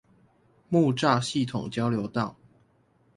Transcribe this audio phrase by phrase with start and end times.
[0.67, 2.35] 木柵系統交流道